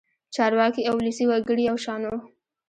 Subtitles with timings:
[0.35, 2.17] چارواکي او ولسي وګړي یو شان وو.